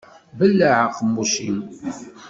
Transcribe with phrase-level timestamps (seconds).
[0.37, 1.59] Belleɛ aqemmuc-im.